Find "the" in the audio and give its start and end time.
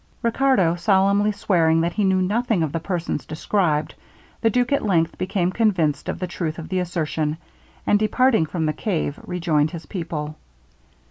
2.71-2.79, 4.41-4.49, 6.17-6.25, 6.69-6.79, 8.65-8.73